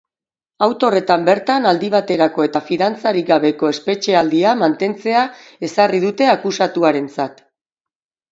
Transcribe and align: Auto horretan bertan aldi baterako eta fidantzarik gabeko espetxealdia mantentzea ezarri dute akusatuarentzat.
Auto 0.67 0.87
horretan 0.87 1.25
bertan 1.25 1.67
aldi 1.71 1.89
baterako 1.95 2.45
eta 2.47 2.61
fidantzarik 2.69 3.27
gabeko 3.27 3.69
espetxealdia 3.73 4.55
mantentzea 4.63 5.21
ezarri 5.69 6.03
dute 6.07 6.31
akusatuarentzat. 6.33 7.45